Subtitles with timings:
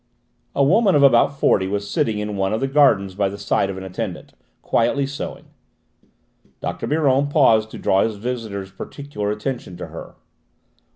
[0.55, 3.69] A woman of about forty was sitting in one of the gardens by the side
[3.69, 5.45] of an attendant, quietly sewing.
[6.59, 6.87] Dr.
[6.87, 10.15] Biron paused to draw his visitor's particular attention to her.